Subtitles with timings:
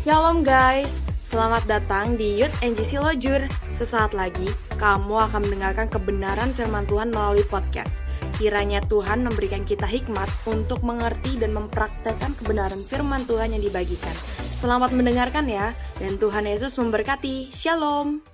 [0.00, 0.96] Shalom guys,
[1.28, 3.44] selamat datang di Youth NGC Lojur.
[3.76, 4.48] Sesaat lagi,
[4.80, 8.00] kamu akan mendengarkan kebenaran firman Tuhan melalui podcast.
[8.40, 14.16] Kiranya Tuhan memberikan kita hikmat untuk mengerti dan mempraktekkan kebenaran firman Tuhan yang dibagikan.
[14.56, 17.52] Selamat mendengarkan ya, dan Tuhan Yesus memberkati.
[17.52, 18.24] Shalom.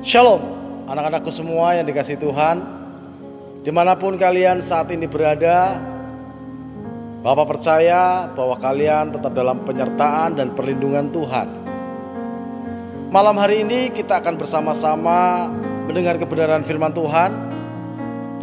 [0.00, 0.40] Shalom,
[0.88, 2.64] anak-anakku semua yang dikasih Tuhan.
[3.60, 5.76] Di mana pun kalian saat ini berada,
[7.24, 11.48] Bapak percaya bahwa kalian tetap dalam penyertaan dan perlindungan Tuhan.
[13.08, 15.48] Malam hari ini kita akan bersama-sama
[15.88, 17.32] mendengar kebenaran firman Tuhan.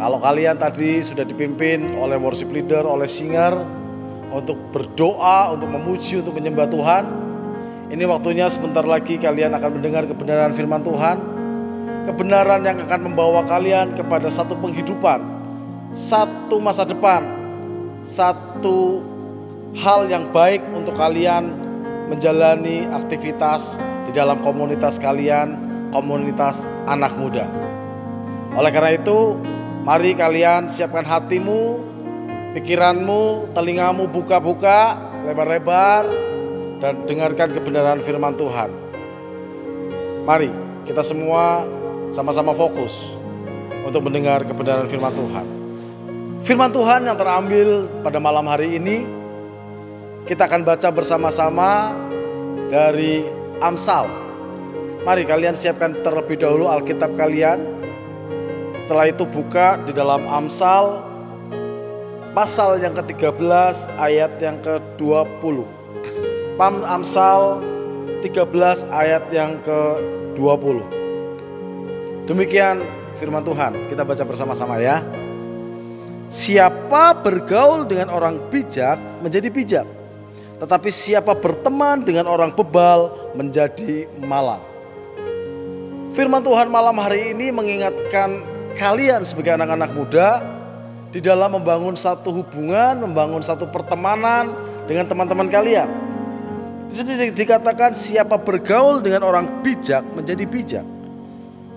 [0.02, 3.54] Kalau kalian tadi sudah dipimpin oleh worship leader, oleh singer
[4.34, 7.04] untuk berdoa, untuk memuji, untuk menyembah Tuhan.
[7.86, 11.22] Ini waktunya sebentar lagi kalian akan mendengar kebenaran firman Tuhan.
[12.10, 15.22] Kebenaran yang akan membawa kalian kepada satu penghidupan,
[15.94, 17.41] satu masa depan,
[18.02, 18.98] satu
[19.78, 21.48] hal yang baik untuk kalian
[22.10, 25.56] menjalani aktivitas di dalam komunitas kalian,
[25.94, 27.46] komunitas anak muda.
[28.52, 29.38] Oleh karena itu,
[29.86, 31.80] mari kalian siapkan hatimu,
[32.58, 36.04] pikiranmu, telingamu buka-buka, lebar-lebar,
[36.82, 38.68] dan dengarkan kebenaran firman Tuhan.
[40.26, 40.50] Mari
[40.84, 41.64] kita semua
[42.10, 43.16] sama-sama fokus
[43.86, 45.61] untuk mendengar kebenaran firman Tuhan.
[46.42, 49.06] Firman Tuhan yang terambil pada malam hari ini
[50.26, 51.94] kita akan baca bersama-sama
[52.66, 53.22] dari
[53.62, 54.10] Amsal.
[55.06, 57.62] Mari kalian siapkan terlebih dahulu Alkitab kalian.
[58.74, 61.06] Setelah itu buka di dalam Amsal
[62.34, 65.62] pasal yang ke-13 ayat yang ke-20.
[66.58, 67.62] Pam Amsal
[68.18, 70.76] 13 ayat yang ke-20.
[72.26, 72.82] Demikian
[73.22, 73.78] firman Tuhan.
[73.86, 75.22] Kita baca bersama-sama ya.
[76.32, 79.86] Siapa bergaul dengan orang bijak menjadi bijak,
[80.64, 84.64] tetapi siapa berteman dengan orang bebal menjadi malang.
[86.16, 88.40] Firman Tuhan malam hari ini mengingatkan
[88.80, 90.40] kalian sebagai anak-anak muda
[91.12, 94.56] di dalam membangun satu hubungan, membangun satu pertemanan
[94.88, 95.92] dengan teman-teman kalian.
[96.96, 100.86] Jadi dikatakan siapa bergaul dengan orang bijak menjadi bijak.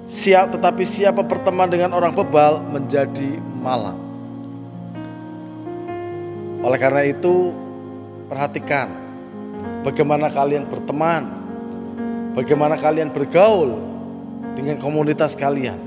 [0.08, 4.04] Siap, tetapi siapa berteman dengan orang bebal menjadi malang.
[6.66, 7.53] Oleh karena itu,
[8.26, 8.90] perhatikan
[9.86, 11.30] bagaimana kalian berteman,
[12.34, 13.78] bagaimana kalian bergaul
[14.58, 15.78] dengan komunitas kalian.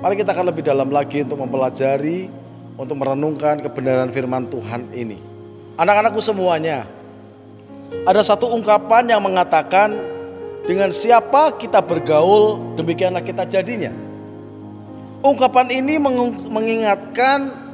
[0.00, 2.32] Mari kita akan lebih dalam lagi untuk mempelajari,
[2.80, 5.20] untuk merenungkan kebenaran firman Tuhan ini.
[5.76, 6.88] Anak-anakku semuanya,
[8.08, 10.00] ada satu ungkapan yang mengatakan
[10.64, 13.92] dengan siapa kita bergaul, demikianlah kita jadinya.
[15.20, 16.00] Ungkapan ini
[16.48, 17.68] mengingatkan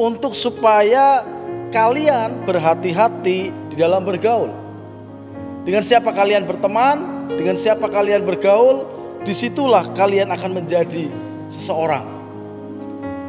[0.00, 1.20] untuk supaya
[1.68, 4.48] kalian berhati-hati di dalam bergaul.
[5.68, 8.88] Dengan siapa kalian berteman, dengan siapa kalian bergaul,
[9.20, 11.12] di situlah kalian akan menjadi
[11.52, 12.08] seseorang.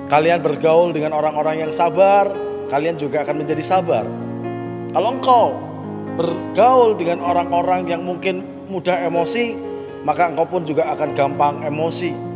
[0.08, 2.32] Kalian bergaul dengan orang-orang yang sabar,
[2.72, 4.08] kalian juga akan menjadi sabar.
[4.96, 5.46] Kalau engkau
[6.16, 9.56] bergaul dengan orang-orang yang mungkin mudah emosi,
[10.08, 12.31] maka engkau pun juga akan gampang emosi.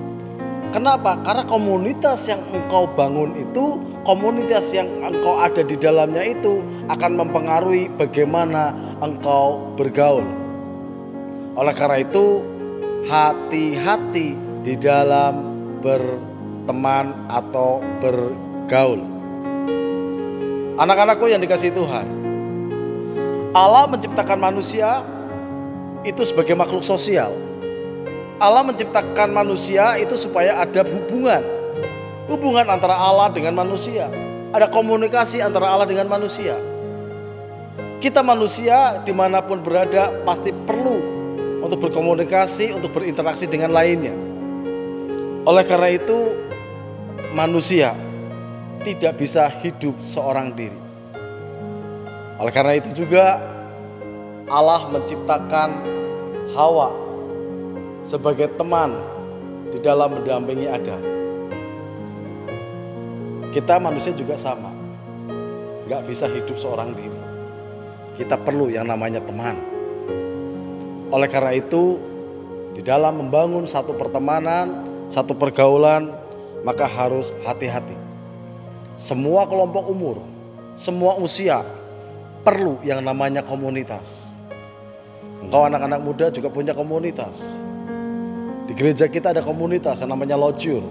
[0.75, 1.15] Kenapa?
[1.23, 6.59] Karena komunitas yang engkau bangun itu, komunitas yang engkau ada di dalamnya itu
[6.91, 10.27] akan mempengaruhi bagaimana engkau bergaul.
[11.55, 12.43] Oleh karena itu,
[13.07, 14.35] hati-hati
[14.67, 18.99] di dalam berteman atau bergaul.
[20.75, 22.07] Anak-anakku yang dikasih Tuhan,
[23.55, 25.07] Allah menciptakan manusia
[26.03, 27.31] itu sebagai makhluk sosial.
[28.35, 31.39] Allah menciptakan manusia itu supaya ada hubungan.
[32.27, 34.11] Hubungan antara Allah dengan manusia.
[34.51, 36.59] Ada komunikasi antara Allah dengan manusia.
[38.03, 40.99] Kita manusia di mana pun berada pasti perlu
[41.63, 44.13] untuk berkomunikasi, untuk berinteraksi dengan lainnya.
[45.47, 46.35] Oleh karena itu
[47.31, 47.95] manusia
[48.83, 50.79] tidak bisa hidup seorang diri.
[52.35, 53.39] Oleh karena itu juga
[54.51, 55.69] Allah menciptakan
[56.51, 57.04] Hawa
[58.05, 58.93] sebagai teman
[59.73, 61.01] di dalam mendampingi Adam.
[63.49, 64.69] Kita manusia juga sama,
[65.89, 67.21] nggak bisa hidup seorang diri.
[68.15, 69.57] Kita perlu yang namanya teman.
[71.09, 71.97] Oleh karena itu,
[72.77, 76.13] di dalam membangun satu pertemanan, satu pergaulan,
[76.61, 77.95] maka harus hati-hati.
[78.95, 80.17] Semua kelompok umur,
[80.77, 81.63] semua usia
[82.45, 84.37] perlu yang namanya komunitas.
[85.43, 87.59] Engkau anak-anak muda juga punya komunitas.
[88.65, 90.81] Di gereja kita ada komunitas yang namanya Lojur.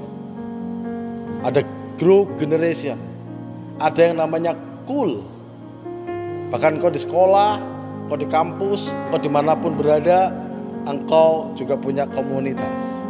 [1.43, 1.63] Ada
[1.99, 2.99] Grow Generation.
[3.79, 4.55] Ada yang namanya
[4.85, 5.25] Cool.
[6.53, 7.75] Bahkan kau di sekolah
[8.05, 10.29] engkau di kampus, engkau di mana pun berada,
[10.85, 13.01] engkau juga punya komunitas.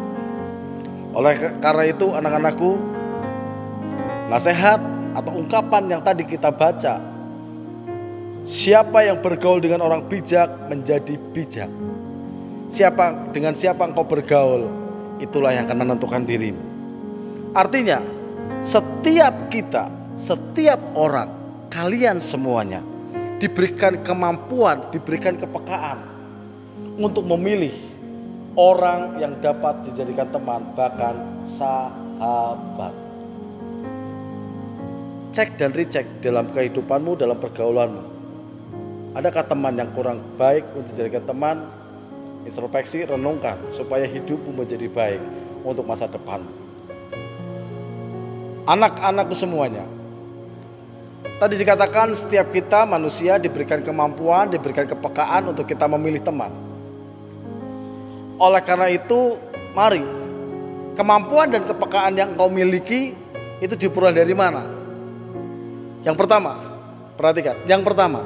[1.11, 2.79] Oleh karena itu anak-anakku,
[4.31, 4.79] nasihat
[5.19, 7.03] atau ungkapan yang tadi kita baca,
[8.47, 11.71] siapa yang bergaul dengan orang bijak menjadi bijak.
[12.75, 14.67] Siapa dengan siapa engkau bergaul,
[15.23, 16.59] itulah yang akan menentukan dirimu.
[17.55, 18.03] Artinya,
[18.67, 19.87] setiap kita,
[20.19, 21.31] setiap orang,
[21.71, 22.83] kalian semuanya
[23.39, 26.03] diberikan kemampuan, diberikan kepekaan
[26.99, 27.71] untuk memilih
[28.59, 31.15] orang yang dapat dijadikan teman, bahkan
[31.47, 32.91] sahabat.
[35.31, 38.03] Cek dan recheck dalam kehidupanmu, dalam pergaulanmu.
[39.15, 41.84] Adakah teman yang kurang baik untuk dijadikan teman?
[42.45, 45.21] Introspeksi, renungkan supaya hidupmu menjadi baik
[45.65, 46.45] untuk masa depan.
[48.65, 49.85] Anak-anakku semuanya,
[51.35, 56.49] Tadi dikatakan setiap kita manusia diberikan kemampuan, diberikan kepekaan untuk kita memilih teman.
[58.39, 59.35] Oleh karena itu,
[59.75, 60.01] mari
[60.95, 63.19] kemampuan dan kepekaan yang kau miliki
[63.59, 64.63] itu diperoleh dari mana?
[66.07, 66.55] Yang pertama,
[67.19, 67.59] perhatikan.
[67.67, 68.23] Yang pertama,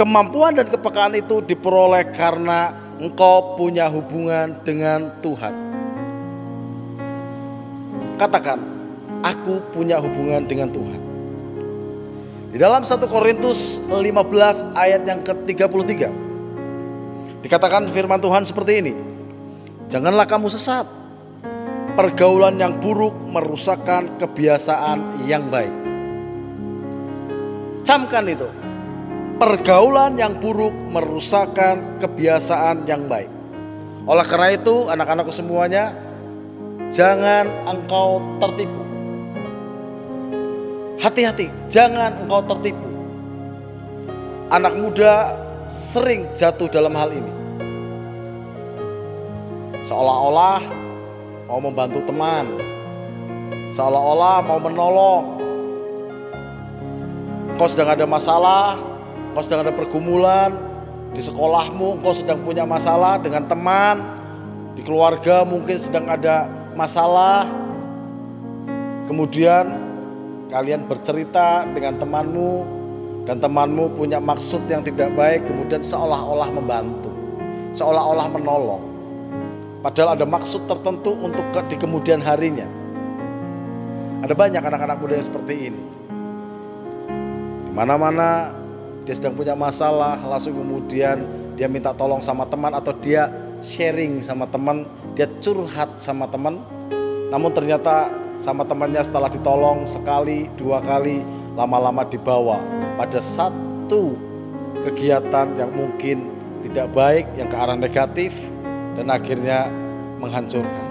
[0.00, 5.52] kemampuan dan kepekaan itu diperoleh karena engkau punya hubungan dengan Tuhan.
[8.16, 8.56] Katakan,
[9.20, 11.00] aku punya hubungan dengan Tuhan.
[12.50, 16.10] Di dalam 1 Korintus 15 ayat yang ke-33
[17.46, 18.92] Dikatakan firman Tuhan seperti ini
[19.86, 20.82] Janganlah kamu sesat
[21.94, 25.70] Pergaulan yang buruk merusakkan kebiasaan yang baik
[27.86, 28.50] Camkan itu
[29.40, 33.32] Pergaulan yang buruk merusakkan kebiasaan yang baik
[34.04, 35.96] Oleh karena itu anak-anakku semuanya
[36.92, 38.90] Jangan engkau tertipu
[41.00, 42.84] Hati-hati, jangan engkau tertipu.
[44.52, 45.32] Anak muda
[45.64, 47.32] sering jatuh dalam hal ini.
[49.80, 50.60] Seolah-olah
[51.48, 52.52] mau membantu teman,
[53.72, 55.24] seolah-olah mau menolong.
[57.56, 58.76] Kau sedang ada masalah,
[59.34, 60.50] kau sedang ada pergumulan
[61.10, 64.02] di sekolahmu, kau sedang punya masalah dengan teman,
[64.74, 66.46] di keluarga mungkin sedang ada
[66.78, 67.46] masalah.
[69.10, 69.66] Kemudian
[70.50, 72.52] kalian bercerita dengan temanmu
[73.26, 77.10] dan temanmu punya maksud yang tidak baik kemudian seolah-olah membantu,
[77.74, 78.82] seolah-olah menolong.
[79.80, 82.68] Padahal ada maksud tertentu untuk ke, di kemudian harinya.
[84.20, 85.82] Ada banyak anak-anak muda yang seperti ini.
[87.64, 88.59] Di mana-mana
[89.04, 91.24] dia sedang punya masalah, langsung kemudian
[91.56, 93.28] dia minta tolong sama teman atau dia
[93.60, 94.84] sharing sama teman,
[95.16, 96.60] dia curhat sama teman.
[97.30, 98.10] Namun ternyata
[98.40, 101.20] sama temannya setelah ditolong sekali, dua kali,
[101.54, 102.56] lama-lama dibawa
[102.96, 104.16] pada satu
[104.84, 106.24] kegiatan yang mungkin
[106.64, 108.32] tidak baik, yang ke arah negatif,
[108.96, 109.68] dan akhirnya
[110.20, 110.86] menghancurkan.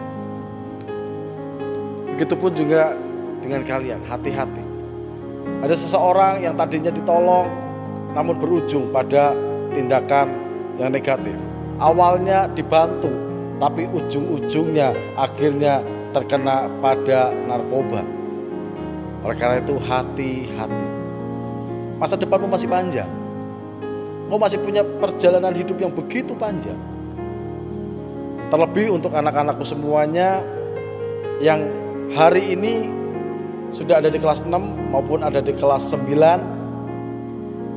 [2.13, 2.93] Begitupun juga
[3.39, 4.63] dengan kalian, hati-hati.
[5.65, 7.68] Ada seseorang yang tadinya ditolong,
[8.13, 9.33] namun berujung pada
[9.73, 10.27] tindakan
[10.81, 11.35] yang negatif.
[11.79, 13.11] Awalnya dibantu,
[13.61, 15.79] tapi ujung-ujungnya akhirnya
[16.11, 18.01] terkena pada narkoba.
[19.23, 20.87] Oleh karena itu hati-hati.
[21.99, 23.09] Masa depanmu masih panjang.
[24.29, 26.77] Kau masih punya perjalanan hidup yang begitu panjang.
[28.49, 30.41] Terlebih untuk anak-anakku semuanya
[31.41, 31.65] yang
[32.13, 32.89] hari ini
[33.69, 34.49] sudah ada di kelas 6
[34.89, 36.58] maupun ada di kelas 9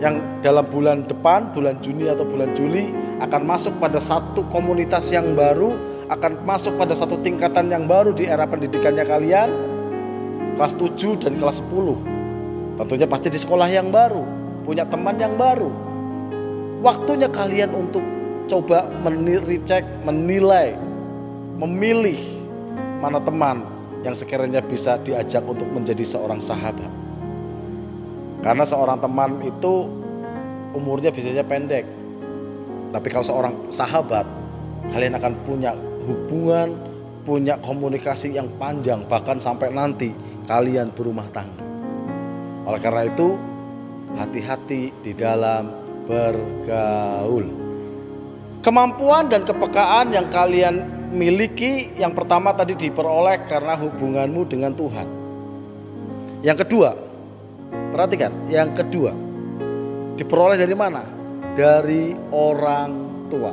[0.03, 2.91] yang dalam bulan depan, bulan Juni atau bulan Juli
[3.23, 5.79] akan masuk pada satu komunitas yang baru
[6.11, 9.49] akan masuk pada satu tingkatan yang baru di era pendidikannya kalian
[10.59, 14.27] kelas 7 dan kelas 10 tentunya pasti di sekolah yang baru
[14.67, 15.71] punya teman yang baru.
[16.83, 18.03] Waktunya kalian untuk
[18.51, 20.75] coba meniricek menilai
[21.63, 22.19] memilih
[22.99, 23.63] mana teman
[24.03, 27.02] yang sekiranya bisa diajak untuk menjadi seorang sahabat
[28.43, 29.89] karena seorang teman itu
[30.75, 32.03] umurnya biasanya pendek
[32.93, 34.29] tapi kalau seorang sahabat
[34.93, 35.73] kalian akan punya
[36.05, 36.77] hubungan,
[37.25, 40.13] punya komunikasi yang panjang, bahkan sampai nanti
[40.45, 41.65] kalian berumah tangga.
[42.69, 43.41] Oleh karena itu,
[44.21, 45.73] hati-hati di dalam
[46.05, 47.49] bergaul.
[48.63, 55.09] Kemampuan dan kepekaan yang kalian miliki, yang pertama tadi diperoleh karena hubunganmu dengan Tuhan.
[56.45, 56.95] Yang kedua,
[57.93, 59.13] perhatikan, yang kedua,
[60.17, 61.05] diperoleh dari mana?
[61.53, 62.91] Dari orang
[63.29, 63.53] tua.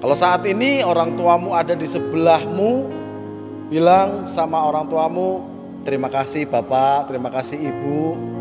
[0.00, 2.88] Kalau saat ini orang tuamu ada di sebelahmu,
[3.68, 5.44] bilang sama orang tuamu,
[5.84, 8.32] terima kasih Bapak, terima kasih Ibu.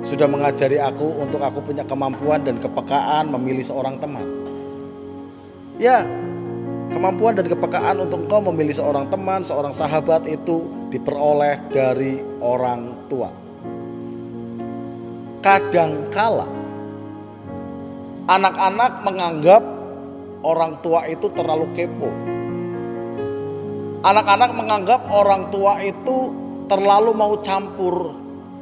[0.00, 4.24] sudah mengajari aku untuk aku punya kemampuan dan kepekaan memilih seorang teman.
[5.76, 6.08] Ya,
[6.88, 13.28] kemampuan dan kepekaan untuk engkau memilih seorang teman, seorang sahabat itu diperoleh dari orang tua.
[15.40, 16.60] Kadangkala
[18.30, 19.62] anak-anak menganggap
[20.46, 22.10] orang tua itu terlalu kepo.
[24.00, 26.32] Anak-anak menganggap orang tua itu
[26.70, 28.14] terlalu mau campur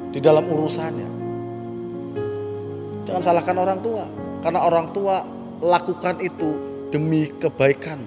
[0.09, 1.11] di dalam urusannya.
[3.05, 4.05] Jangan salahkan orang tua,
[4.41, 5.23] karena orang tua
[5.61, 6.49] lakukan itu
[6.89, 8.01] demi kebaikan.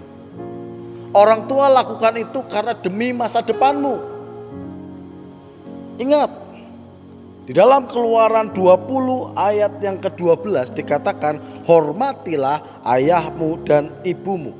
[1.11, 3.95] Orang tua lakukan itu karena demi masa depanmu.
[6.01, 6.31] Ingat,
[7.51, 11.35] di dalam keluaran 20 ayat yang ke-12 dikatakan
[11.67, 14.55] hormatilah ayahmu dan ibumu.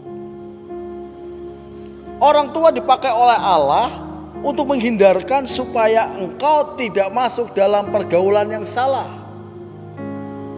[2.19, 3.95] Orang tua dipakai oleh Allah
[4.43, 9.07] untuk menghindarkan supaya engkau tidak masuk dalam pergaulan yang salah.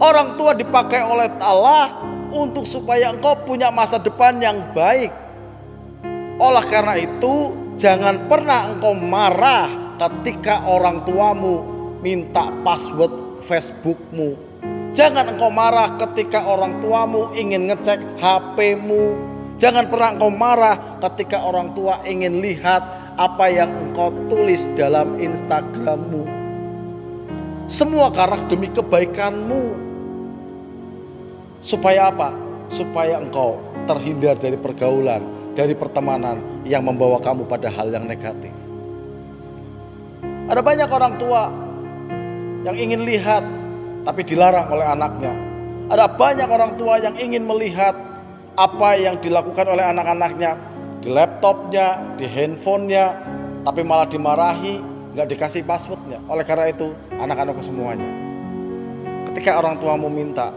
[0.02, 2.02] Orang tua dipakai oleh Allah
[2.34, 5.14] untuk supaya engkau punya masa depan yang baik.
[6.42, 9.70] Oleh karena itu, jangan pernah engkau marah
[10.02, 11.73] ketika orang tuamu
[12.04, 14.36] minta password Facebookmu.
[14.92, 19.32] Jangan engkau marah ketika orang tuamu ingin ngecek HP-mu.
[19.56, 22.84] Jangan pernah engkau marah ketika orang tua ingin lihat
[23.16, 26.28] apa yang engkau tulis dalam Instagrammu.
[27.64, 29.62] Semua karena demi kebaikanmu.
[31.64, 32.36] Supaya apa?
[32.68, 33.56] Supaya engkau
[33.88, 35.24] terhindar dari pergaulan,
[35.56, 36.36] dari pertemanan
[36.68, 38.52] yang membawa kamu pada hal yang negatif.
[40.44, 41.63] Ada banyak orang tua
[42.64, 43.44] yang ingin lihat
[44.08, 45.32] tapi dilarang oleh anaknya.
[45.92, 47.92] Ada banyak orang tua yang ingin melihat
[48.56, 50.56] apa yang dilakukan oleh anak-anaknya
[51.04, 53.12] di laptopnya, di handphonenya,
[53.68, 54.80] tapi malah dimarahi,
[55.12, 56.16] nggak dikasih passwordnya.
[56.24, 58.08] Oleh karena itu, anak-anakku semuanya,
[59.28, 60.48] ketika orang tua mau minta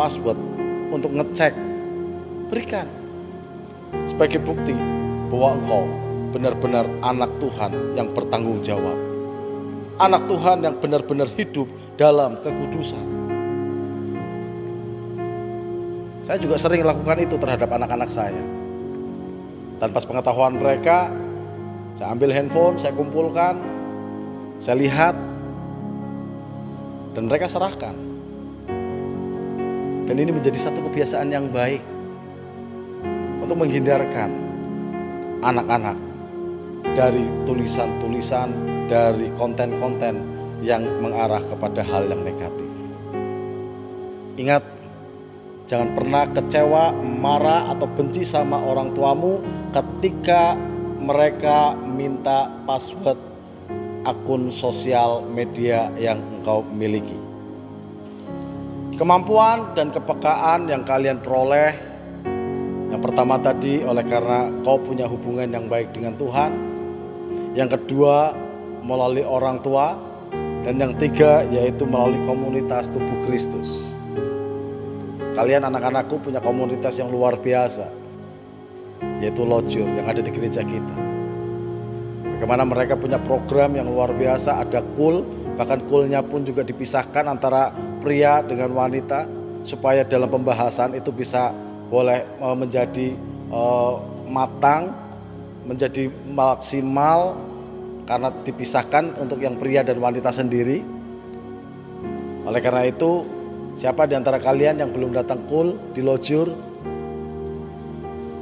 [0.00, 0.40] password
[0.88, 1.52] untuk ngecek,
[2.48, 2.88] berikan
[4.08, 4.72] sebagai bukti
[5.28, 5.84] bahwa engkau
[6.32, 9.11] benar-benar anak Tuhan yang bertanggung jawab.
[10.00, 11.68] Anak Tuhan yang benar-benar hidup
[12.00, 13.04] dalam kekudusan.
[16.22, 18.42] Saya juga sering lakukan itu terhadap anak-anak saya.
[19.82, 21.10] Tanpa pengetahuan mereka,
[21.98, 23.58] saya ambil handphone, saya kumpulkan,
[24.62, 25.18] saya lihat,
[27.12, 27.92] dan mereka serahkan.
[30.06, 31.82] Dan ini menjadi satu kebiasaan yang baik
[33.42, 34.30] untuk menghindarkan
[35.42, 35.98] anak-anak
[36.94, 38.48] dari tulisan-tulisan,
[38.92, 40.20] dari konten-konten
[40.60, 42.68] yang mengarah kepada hal yang negatif.
[44.36, 44.60] Ingat,
[45.64, 49.40] jangan pernah kecewa, marah, atau benci sama orang tuamu
[49.72, 50.52] ketika
[51.00, 53.16] mereka minta password
[54.04, 57.16] akun sosial media yang engkau miliki.
[59.00, 61.74] Kemampuan dan kepekaan yang kalian peroleh
[62.92, 66.52] yang pertama tadi oleh karena kau punya hubungan yang baik dengan Tuhan.
[67.56, 68.36] Yang kedua
[68.92, 69.96] melalui orang tua
[70.68, 73.96] dan yang tiga yaitu melalui komunitas tubuh Kristus.
[75.32, 77.88] Kalian anak-anakku punya komunitas yang luar biasa
[79.24, 80.94] yaitu Lojur yang ada di gereja kita.
[82.36, 85.22] Bagaimana mereka punya program yang luar biasa, ada kul,
[85.54, 87.70] bahkan kulnya pun juga dipisahkan antara
[88.02, 89.30] pria dengan wanita
[89.62, 91.54] supaya dalam pembahasan itu bisa
[91.86, 93.14] boleh uh, menjadi
[93.46, 93.94] uh,
[94.26, 94.90] matang,
[95.62, 97.38] menjadi maksimal
[98.04, 100.82] karena dipisahkan untuk yang pria dan wanita sendiri.
[102.42, 103.22] Oleh karena itu,
[103.78, 106.50] siapa di antara kalian yang belum datang kul di lojur?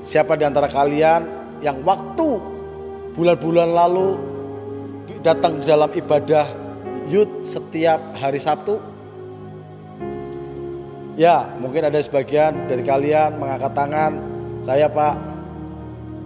[0.00, 1.22] Siapa di antara kalian
[1.60, 2.28] yang waktu
[3.12, 4.16] bulan-bulan lalu
[5.20, 6.48] datang dalam ibadah
[7.12, 8.80] youth setiap hari Sabtu?
[11.20, 14.12] Ya, mungkin ada sebagian dari kalian mengangkat tangan,
[14.64, 15.14] saya Pak.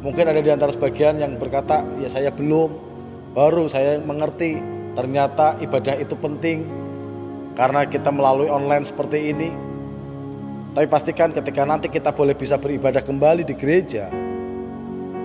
[0.07, 2.84] Mungkin ada di antara sebagian yang berkata, ya saya belum.
[3.35, 4.63] Baru saya mengerti,
[4.95, 6.63] ternyata ibadah itu penting.
[7.59, 9.51] Karena kita melalui online seperti ini.
[10.75, 14.07] Tapi pastikan ketika nanti kita boleh bisa beribadah kembali di gereja.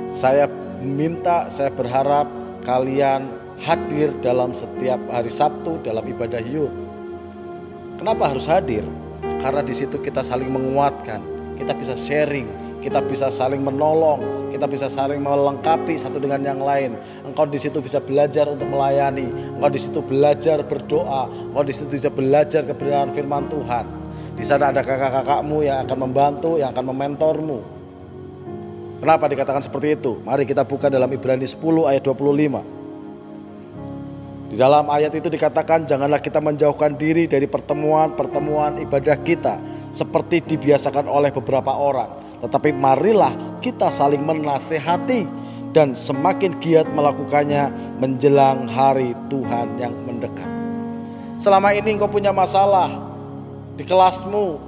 [0.10, 0.50] Saya
[0.82, 2.26] minta, saya berharap
[2.66, 3.30] kalian
[3.62, 6.74] hadir dalam setiap hari Sabtu dalam ibadah youth.
[8.02, 8.82] Kenapa harus hadir?
[9.38, 11.22] Karena di situ kita saling menguatkan,
[11.62, 12.50] kita bisa sharing,
[12.80, 16.96] kita bisa saling menolong, kita bisa saling melengkapi satu dengan yang lain.
[17.28, 19.28] Engkau di situ bisa belajar untuk melayani,
[19.60, 23.86] engkau di situ belajar berdoa, engkau di situ bisa belajar kebenaran firman Tuhan.
[24.40, 27.60] Di sana ada kakak-kakakmu yang akan membantu, yang akan mementormu.
[29.00, 30.20] Kenapa dikatakan seperti itu?
[30.24, 32.80] Mari kita buka dalam Ibrani 10 ayat 25.
[34.50, 39.62] Di dalam ayat itu dikatakan janganlah kita menjauhkan diri dari pertemuan-pertemuan ibadah kita
[39.94, 42.10] seperti dibiasakan oleh beberapa orang,
[42.44, 45.28] tetapi marilah kita saling menasehati
[45.76, 47.70] dan semakin giat melakukannya
[48.02, 50.50] menjelang hari Tuhan yang mendekat.
[51.40, 52.90] Selama ini engkau punya masalah
[53.78, 54.60] di kelasmu,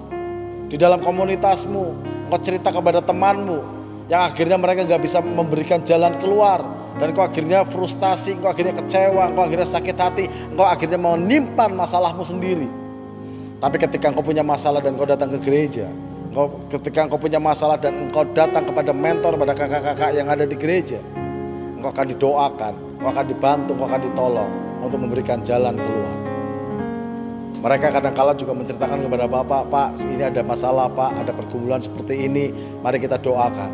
[0.72, 1.84] di dalam komunitasmu,
[2.30, 3.60] engkau cerita kepada temanmu
[4.08, 6.64] yang akhirnya mereka nggak bisa memberikan jalan keluar,
[7.00, 10.26] dan kau akhirnya frustasi, kau akhirnya kecewa, kau akhirnya sakit hati,
[10.56, 12.68] kau akhirnya mau nimpan masalahmu sendiri.
[13.62, 15.88] Tapi ketika engkau punya masalah dan kau datang ke gereja,
[16.32, 20.56] engkau, ketika engkau punya masalah dan engkau datang kepada mentor, pada kakak-kakak yang ada di
[20.56, 21.04] gereja,
[21.76, 26.16] engkau akan didoakan, engkau akan dibantu, engkau akan ditolong untuk memberikan jalan keluar.
[27.62, 32.50] Mereka kadang-kala juga menceritakan kepada Bapak, Pak, ini ada masalah Pak, ada pergumulan seperti ini,
[32.82, 33.70] mari kita doakan.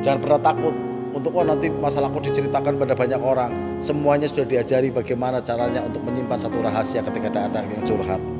[0.00, 0.72] Jangan pernah takut,
[1.12, 3.52] untuk oh nanti masalahku diceritakan pada banyak orang.
[3.76, 8.33] Semuanya sudah diajari bagaimana caranya untuk menyimpan satu rahasia ketika ada yang curhat.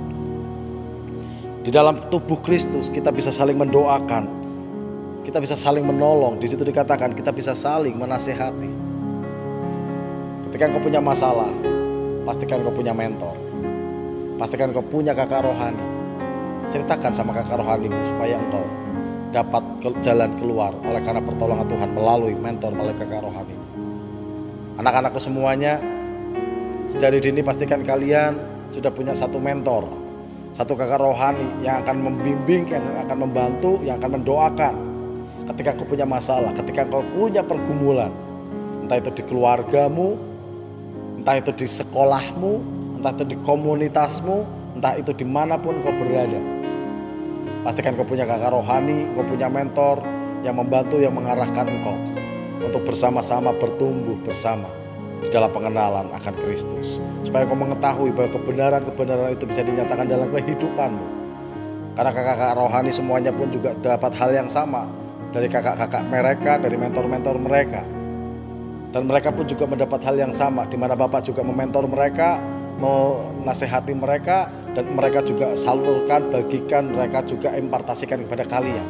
[1.65, 4.45] Di dalam tubuh Kristus kita bisa saling mendoakan.
[5.25, 6.37] Kita bisa saling menolong.
[6.37, 8.69] Di situ dikatakan kita bisa saling menasehati.
[10.45, 11.49] Ketika engkau punya masalah,
[12.29, 13.33] pastikan engkau punya mentor.
[14.37, 15.81] Pastikan engkau punya kakak rohani.
[16.69, 18.69] Ceritakan sama kakak rohanimu supaya engkau
[19.33, 19.65] dapat
[20.05, 23.57] jalan keluar oleh karena pertolongan Tuhan melalui mentor melalui kakak rohani.
[24.85, 25.81] Anak-anakku semuanya,
[26.93, 28.37] sejak dini pastikan kalian
[28.69, 30.04] sudah punya satu mentor,
[30.55, 34.75] satu kakak rohani yang akan membimbing, yang akan membantu, yang akan mendoakan.
[35.51, 38.15] Ketika kau punya masalah, ketika kau punya pergumulan,
[38.87, 40.15] entah itu di keluargamu,
[41.19, 42.53] entah itu di sekolahmu,
[43.03, 44.37] entah itu di komunitasmu,
[44.79, 46.39] entah itu di mana pun kau berada
[47.67, 50.05] Pastikan kau punya kakak rohani, kau punya mentor
[50.47, 51.97] yang membantu, yang mengarahkan engkau
[52.63, 54.84] untuk bersama-sama bertumbuh bersama
[55.25, 57.01] di dalam pengenalan akan Kristus.
[57.25, 61.07] Supaya kau mengetahui bahwa kebenaran-kebenaran itu bisa dinyatakan dalam kehidupanmu.
[61.97, 64.85] Karena kakak-kakak rohani semuanya pun juga dapat hal yang sama
[65.33, 67.81] dari kakak-kakak mereka, dari mentor-mentor mereka.
[68.93, 72.39] Dan mereka pun juga mendapat hal yang sama, di mana Bapak juga mementor mereka,
[72.79, 78.87] mau nasihati mereka, dan mereka juga salurkan, bagikan, mereka juga impartasikan kepada kalian.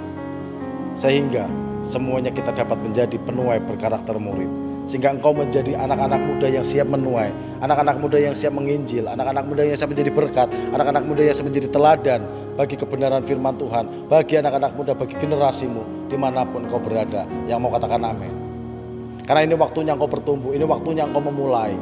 [0.93, 1.49] Sehingga
[1.81, 4.64] semuanya kita dapat menjadi penuai berkarakter murid.
[4.85, 7.33] Sehingga engkau menjadi anak-anak muda yang siap menuai,
[7.65, 11.49] anak-anak muda yang siap menginjil, anak-anak muda yang siap menjadi berkat, anak-anak muda yang siap
[11.49, 12.21] menjadi teladan
[12.53, 17.65] bagi kebenaran firman Tuhan, bagi anak-anak muda, bagi generasimu, di mana pun kau berada, yang
[17.65, 18.33] mau katakan amin.
[19.25, 21.73] Karena ini waktunya engkau bertumbuh, ini waktunya engkau memulai.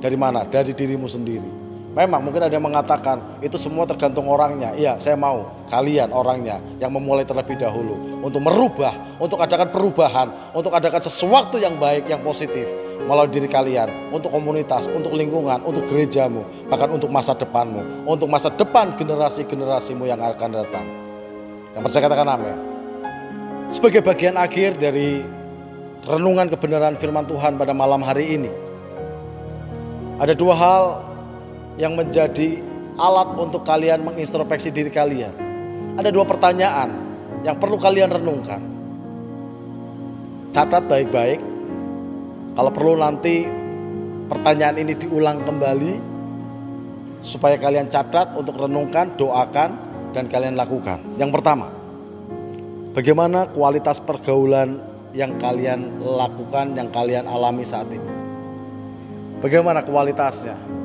[0.00, 0.48] Dari mana?
[0.48, 1.59] Dari dirimu sendiri.
[1.90, 4.70] Memang mungkin ada yang mengatakan itu semua tergantung orangnya.
[4.78, 10.70] Iya, saya mau kalian orangnya yang memulai terlebih dahulu untuk merubah, untuk adakan perubahan, untuk
[10.70, 12.70] adakan sesuatu yang baik, yang positif
[13.10, 18.54] melalui diri kalian, untuk komunitas, untuk lingkungan, untuk gerejamu, bahkan untuk masa depanmu, untuk masa
[18.54, 20.86] depan generasi-generasimu yang akan datang.
[21.74, 22.56] Yang percaya katakan amin.
[23.66, 25.26] Sebagai bagian akhir dari
[26.06, 28.50] renungan kebenaran firman Tuhan pada malam hari ini,
[30.22, 31.09] ada dua hal
[31.76, 32.58] yang menjadi
[32.98, 35.32] alat untuk kalian mengintrospeksi diri kalian.
[35.96, 36.90] Ada dua pertanyaan
[37.46, 38.60] yang perlu kalian renungkan.
[40.50, 41.40] Catat baik-baik.
[42.58, 43.46] Kalau perlu nanti
[44.26, 45.92] pertanyaan ini diulang kembali
[47.20, 49.70] supaya kalian catat untuk renungkan, doakan
[50.10, 50.98] dan kalian lakukan.
[51.16, 51.70] Yang pertama,
[52.92, 54.82] bagaimana kualitas pergaulan
[55.14, 58.10] yang kalian lakukan, yang kalian alami saat ini?
[59.40, 60.79] Bagaimana kualitasnya?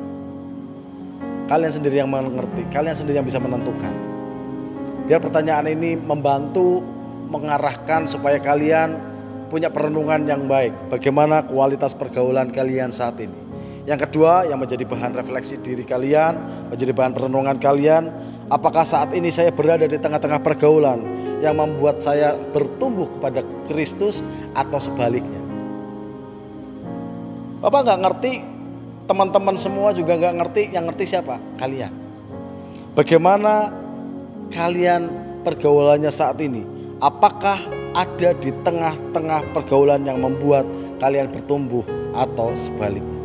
[1.46, 3.94] Kalian sendiri yang mengerti, kalian sendiri yang bisa menentukan.
[5.06, 6.82] Biar pertanyaan ini membantu
[7.30, 8.98] mengarahkan supaya kalian
[9.46, 10.90] punya perenungan yang baik.
[10.90, 13.38] Bagaimana kualitas pergaulan kalian saat ini.
[13.86, 16.34] Yang kedua yang menjadi bahan refleksi diri kalian,
[16.74, 18.10] menjadi bahan perenungan kalian,
[18.50, 20.98] apakah saat ini saya berada di tengah-tengah pergaulan
[21.38, 25.38] yang membuat saya bertumbuh kepada Kristus atau sebaliknya.
[27.62, 28.32] Bapak nggak ngerti
[29.06, 31.38] teman-teman semua juga nggak ngerti, yang ngerti siapa?
[31.56, 31.90] Kalian.
[32.92, 33.70] Bagaimana
[34.50, 35.08] kalian
[35.46, 36.66] pergaulannya saat ini?
[36.98, 37.60] Apakah
[37.94, 40.66] ada di tengah-tengah pergaulan yang membuat
[40.98, 41.84] kalian bertumbuh
[42.16, 43.16] atau sebaliknya?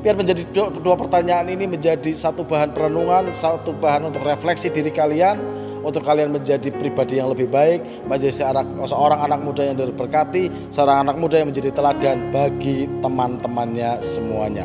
[0.00, 5.36] Biar menjadi dua, pertanyaan ini menjadi satu bahan perenungan, satu bahan untuk refleksi diri kalian,
[5.84, 11.04] untuk kalian menjadi pribadi yang lebih baik, menjadi seorang, seorang anak muda yang diberkati, seorang
[11.04, 14.64] anak muda yang menjadi teladan bagi teman-temannya semuanya.